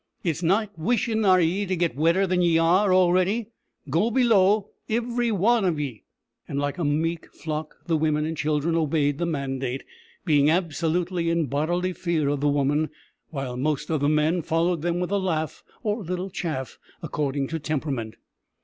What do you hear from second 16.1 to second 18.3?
chaff, according to temperament.